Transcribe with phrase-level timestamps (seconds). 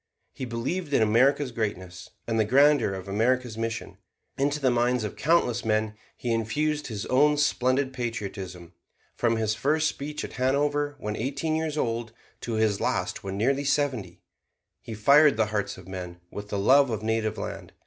[0.33, 3.99] He believed in America's greatness and the grandeur of America's mission.
[4.35, 8.73] Into the minds of countless men he infused his own splendid patriotism.
[9.15, 13.63] From his first speech at Hanover when eighteen years old, to his last when nearly
[13.63, 14.23] seventy,
[14.81, 17.71] he fired the hearts of men with the love of native land.